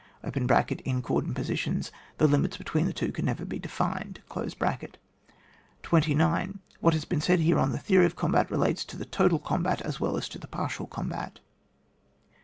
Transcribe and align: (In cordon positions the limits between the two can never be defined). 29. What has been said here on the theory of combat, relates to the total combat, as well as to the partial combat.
(In 0.23 1.03
cordon 1.03 1.35
positions 1.35 1.91
the 2.17 2.27
limits 2.27 2.57
between 2.57 2.87
the 2.87 2.91
two 2.91 3.11
can 3.11 3.23
never 3.25 3.45
be 3.45 3.59
defined). 3.59 4.19
29. 5.83 6.59
What 6.79 6.93
has 6.95 7.05
been 7.05 7.21
said 7.21 7.37
here 7.39 7.59
on 7.59 7.71
the 7.71 7.77
theory 7.77 8.07
of 8.07 8.15
combat, 8.15 8.49
relates 8.49 8.83
to 8.85 8.97
the 8.97 9.05
total 9.05 9.37
combat, 9.37 9.79
as 9.83 9.99
well 9.99 10.17
as 10.17 10.27
to 10.29 10.39
the 10.39 10.47
partial 10.47 10.87
combat. 10.87 11.39